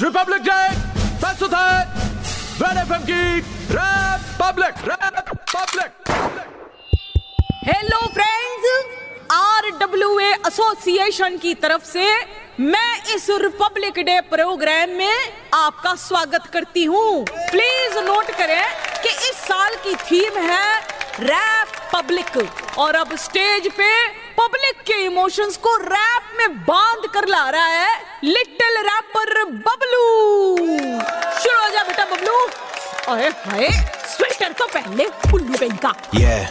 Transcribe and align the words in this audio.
Republic 0.00 0.42
day 0.42 0.58
प्रस्तुत 1.20 1.54
है 1.54 1.70
red 2.60 2.76
FM 2.78 3.04
की 3.06 3.22
rap 3.74 4.26
public 4.40 4.84
rap 4.88 5.30
public 5.54 6.10
hello 7.68 7.98
friends 8.14 8.68
R 9.32 9.70
W 9.80 10.18
association 10.20 11.38
की 11.38 11.54
तरफ़ 11.64 11.84
से 11.84 12.06
मैं 12.60 13.14
इस 13.14 13.26
रिपब्लिक 13.42 13.98
डे 14.06 14.20
प्रोग्राम 14.30 14.90
में 14.98 15.32
आपका 15.54 15.94
स्वागत 16.04 16.46
करती 16.52 16.84
हूँ। 16.84 17.24
प्लीज़ 17.30 17.98
नोट 18.04 18.30
करें 18.38 18.64
कि 19.02 19.08
इस 19.08 19.36
साल 19.48 19.74
की 19.84 19.94
थीम 20.06 20.38
है 20.42 20.80
रैप 21.22 21.76
पब्लिक 21.94 22.78
और 22.78 22.94
अब 22.94 23.16
स्टेज 23.18 23.70
पे 23.76 23.92
पब्लिक 24.38 24.82
के 24.86 24.94
इमोशंस 25.04 25.56
को 25.56 25.74
रैप 25.76 26.26
में 26.38 26.58
बाँध 26.64 27.06
कर 27.14 27.26
ला 27.28 27.48
रहा 27.50 27.66
है 27.66 27.94
लिटिल 28.24 28.76
रैपर 28.86 29.44
बबलू। 29.44 30.56
शुरू 31.38 31.56
हो 31.62 31.68
जा 31.68 31.82
बेटा 31.82 32.04
बबलू। 32.04 32.36
अरे 33.08 33.28
हाय 33.46 33.68
स्वेटर 34.16 34.52
तो 34.52 34.66
पहन 34.66 34.96
ले 34.96 35.06
उल्लू 35.34 35.58
कहीं 35.58 35.78
का। 35.84 35.92
Yeah. 36.14 36.46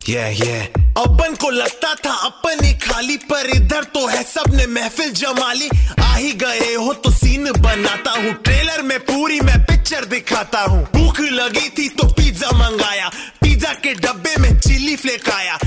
Yeah, 0.00 0.30
yeah. 0.40 0.78
अपन 0.98 1.34
को 1.34 1.50
लगता 1.50 1.94
था 1.94 2.12
अपन 2.26 2.64
ही 2.64 2.72
खाली 2.78 3.16
पर 3.32 3.50
इधर 3.56 3.84
तो 3.94 4.06
है 4.06 4.22
सबने 4.22 4.66
महफिल 4.66 5.10
जमाली। 5.12 5.68
आ 6.00 6.14
ही 6.14 6.32
गए 6.42 6.74
हो 6.74 6.92
तो 6.94 7.10
सीन 7.10 7.52
बनाता 7.52 8.10
हूँ। 8.10 8.32
ट्रेलर 8.44 8.82
में 8.82 8.98
पूरी 9.00 9.40
मैं 9.40 9.60
पिक्चर 9.64 10.04
दिखाता 10.04 10.60
हूँ। 10.60 10.82
भूख 10.94 11.20
लगी 11.20 11.68
थी 11.68 11.88
तो 11.88 12.08
पिज्जा 12.14 12.50
मंगाया। 12.58 13.10
पिज्जा 13.42 13.72
के 13.82 13.94
डब्बे 13.94 14.34
में 14.40 14.58
चिली 14.60 14.96
फ्लेक 14.96 15.28
आया। 15.30 15.58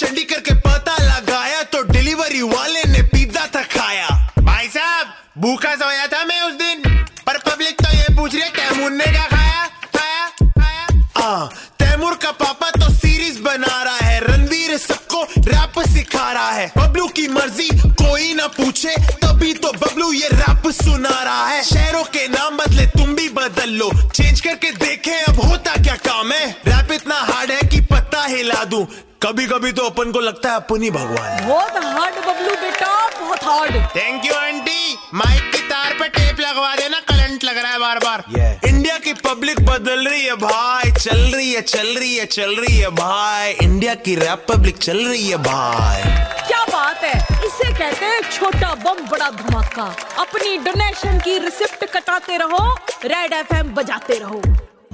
शंडी 0.00 0.22
करके 0.24 0.54
पता 0.64 0.92
लगाया 0.96 1.62
तो 1.72 1.82
डिलीवरी 1.82 2.40
वाले 2.42 2.82
ने 2.84 3.02
पिज्जा 3.08 3.46
था 3.54 3.62
खाया। 3.72 4.06
भाई 4.38 4.68
साहब 4.68 5.06
भूखा 5.38 5.74
सोया 5.76 6.06
था 6.06 6.24
मैं 6.24 6.40
उस 6.42 6.54
दिन 6.54 7.04
पर 7.26 7.38
पब्लिक 7.38 7.82
तो 7.82 7.90
ये 7.96 8.14
पूछ 8.16 8.34
रही 8.34 8.42
है 8.42 8.48
तैमूर 8.50 8.90
ने 8.90 9.04
क्या 9.06 9.26
खाया? 9.26 9.66
खाया? 9.96 10.26
खाया? 10.58 10.86
आ, 11.18 11.46
तैमूर 11.80 12.14
का 12.22 12.30
पापा 12.40 12.70
तो 12.70 12.92
सीरीज़ 12.94 13.40
बना 13.42 13.82
रहा 13.82 14.06
है 14.06 14.20
रणवीर 14.24 14.76
सबको 14.78 15.22
रैप 15.48 15.78
सिखा 15.88 16.30
रहा 16.32 16.50
है। 16.50 16.66
बबलू 16.78 17.06
की 17.08 17.26
मर्ज़ी 17.28 17.68
कोई 17.76 18.32
ना 18.34 18.46
पूछे 18.56 18.96
तभी 19.22 19.52
तो 19.54 19.72
बबलू 19.74 20.12
ये 20.12 20.28
रैप 20.32 20.70
सुना 20.74 21.22
रहा 21.22 21.46
है। 21.46 21.62
शहरों 21.64 22.04
के 22.06 22.26
नाम 22.28 22.56
बदले 22.56 22.86
तुम 22.88 23.14
भी 23.14 23.28
बदल 23.36 23.70
लो 23.72 23.90
चेंज 24.08 24.40
करके 24.40 24.70
देखें 24.78 25.14
अब 25.14 25.44
होता 25.44 25.82
क्या 25.82 25.96
काम 26.08 26.32
है। 26.32 26.48
रैप 26.66 26.92
इतना 26.92 27.20
हार्ड 27.22 27.50
है 27.50 27.60
कि 27.68 27.80
पत्ता 27.92 28.19
हिला 28.40 28.64
दूँ। 28.64 28.86
कभी 29.22 29.46
कभी 29.46 29.70
तो 29.72 29.82
अपन 29.84 30.12
को 30.12 30.20
लगता 30.20 30.50
है 30.50 30.56
अपन 30.56 30.82
ही 30.82 30.90
भगवान 30.90 31.46
बहुत 31.46 31.84
हार्ड 31.84 32.14
बबलू 32.26 32.54
बेटा 32.60 32.94
बहुत 33.18 33.44
hard 33.44 33.74
thank 33.96 34.24
you 34.26 34.34
aunty 34.34 34.96
mic 35.14 35.50
की 35.52 35.58
तार 35.68 35.92
पे 35.94 36.08
टेप 36.08 36.40
लगवा 36.40 36.74
देना 36.76 37.00
करंट 37.10 37.44
लग 37.44 37.58
रहा 37.58 37.72
है 37.72 37.78
बार 37.78 37.98
बार 37.98 38.24
yeah. 38.30 38.68
इंडिया 38.68 38.96
की 38.98 39.12
पब्लिक 39.20 39.60
बदल 39.66 40.08
रही 40.08 40.24
है 40.24 40.34
भाई 40.36 40.92
चल 40.92 41.18
रही 41.34 41.52
है 41.52 41.60
चल 41.62 41.94
रही 41.98 42.16
है 42.16 42.24
चल 42.26 42.54
रही 42.56 42.76
है 42.76 42.90
भाई। 42.94 43.52
इंडिया 43.62 43.94
की 44.06 44.14
रैप 44.14 44.46
पब्लिक 44.48 44.78
चल 44.78 45.04
रही 45.06 45.28
है 45.28 45.36
भाई। 45.42 46.02
क्या 46.48 46.64
बात 46.64 47.04
है? 47.04 47.14
इसे 47.46 47.72
कहते 47.72 48.04
हैं 48.04 48.20
छोटा 48.30 48.74
बम 48.84 49.06
बड़ा 49.08 49.30
धमाका। 49.32 49.84
अपनी 50.18 50.56
डोनेशन 50.64 51.20
की 51.20 51.38
रिसिप्ट 51.38 51.84
कटाते 51.92 52.36
रहो 52.36 52.64
रेड 53.04 53.32
एफएम 53.32 53.74
बजाते 53.74 54.18
रहो। 54.18 54.42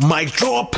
माइक 0.00 0.28
ड्रॉप 0.28 0.76